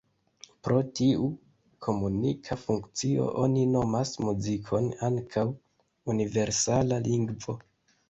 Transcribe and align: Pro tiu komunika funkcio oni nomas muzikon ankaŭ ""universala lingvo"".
Pro 0.67 0.77
tiu 0.99 1.27
komunika 1.87 2.57
funkcio 2.63 3.29
oni 3.45 3.67
nomas 3.77 4.17
muzikon 4.27 4.91
ankaŭ 5.13 5.49
""universala 6.17 7.03
lingvo"". 7.11 7.61